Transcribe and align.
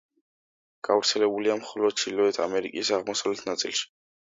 გავრცელებულია 0.87 1.59
მხოლოდ 1.61 2.03
ჩრდილოეთ 2.03 2.43
ამერიკის 2.49 2.95
აღმოსავლეთ 3.01 3.51
ნაწილში. 3.57 3.93